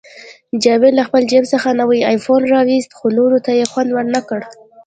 [0.63, 4.39] جاوید له خپل جیب څخه نوی آیفون راوویست، خو نورو ته یې خوند ورنکړ